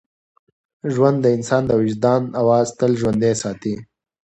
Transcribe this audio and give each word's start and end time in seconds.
ژوند 0.93 1.17
د 1.21 1.25
انسان 1.37 1.63
د 1.67 1.71
وجدان 1.81 2.21
اواز 2.41 2.67
تل 2.79 2.91
ژوندی 3.01 3.33
ساتي. 3.41 3.75